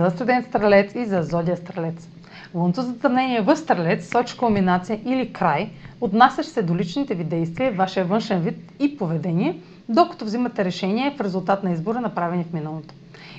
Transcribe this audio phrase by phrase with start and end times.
[0.00, 2.08] за студент стрелец и за зодия стрелец.
[2.54, 5.70] Лунто затъмнение в стрелец сочи кулминация или край,
[6.00, 11.20] отнасящ се до личните ви действия, вашия външен вид и поведение, докато взимате решение в
[11.20, 12.94] резултат на избора, направени в миналото.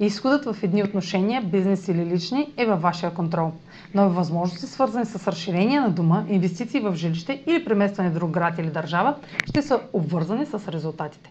[0.00, 3.52] Изходът в едни отношения, бизнес или лични, е във вашия контрол.
[3.94, 8.58] Нови възможности, свързани с разширение на дома, инвестиции в жилище или преместване в друг град
[8.58, 9.14] или държава,
[9.48, 11.30] ще са обвързани с резултатите.